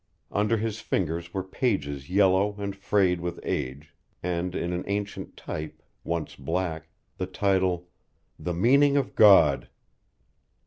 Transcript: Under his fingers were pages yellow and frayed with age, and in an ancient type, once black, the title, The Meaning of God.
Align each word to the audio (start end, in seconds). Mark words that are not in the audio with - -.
Under 0.31 0.57
his 0.57 0.79
fingers 0.79 1.31
were 1.31 1.43
pages 1.43 2.09
yellow 2.09 2.55
and 2.57 2.75
frayed 2.75 3.21
with 3.21 3.39
age, 3.43 3.93
and 4.23 4.55
in 4.55 4.73
an 4.73 4.83
ancient 4.87 5.37
type, 5.37 5.79
once 6.03 6.35
black, 6.35 6.89
the 7.17 7.27
title, 7.27 7.87
The 8.39 8.55
Meaning 8.55 8.97
of 8.97 9.13
God. 9.13 9.69